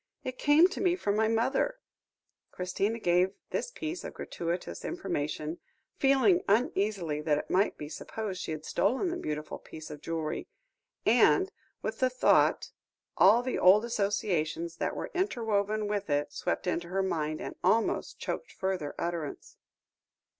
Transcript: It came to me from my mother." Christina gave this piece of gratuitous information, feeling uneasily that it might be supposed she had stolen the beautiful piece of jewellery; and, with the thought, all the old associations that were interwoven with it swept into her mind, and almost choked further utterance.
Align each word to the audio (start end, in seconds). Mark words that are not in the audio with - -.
It 0.23 0.39
came 0.39 0.67
to 0.69 0.81
me 0.81 0.95
from 0.95 1.15
my 1.15 1.27
mother." 1.27 1.77
Christina 2.51 2.97
gave 2.97 3.35
this 3.51 3.69
piece 3.69 4.03
of 4.03 4.15
gratuitous 4.15 4.83
information, 4.83 5.59
feeling 5.95 6.41
uneasily 6.47 7.21
that 7.21 7.37
it 7.37 7.51
might 7.51 7.77
be 7.77 7.87
supposed 7.87 8.41
she 8.41 8.49
had 8.51 8.65
stolen 8.65 9.11
the 9.11 9.15
beautiful 9.15 9.59
piece 9.59 9.91
of 9.91 10.01
jewellery; 10.01 10.47
and, 11.05 11.51
with 11.83 11.99
the 11.99 12.09
thought, 12.09 12.71
all 13.15 13.43
the 13.43 13.59
old 13.59 13.85
associations 13.85 14.77
that 14.77 14.95
were 14.95 15.11
interwoven 15.13 15.87
with 15.87 16.09
it 16.09 16.33
swept 16.33 16.65
into 16.65 16.87
her 16.87 17.03
mind, 17.03 17.39
and 17.39 17.55
almost 17.63 18.17
choked 18.17 18.51
further 18.51 18.95
utterance. 18.97 19.57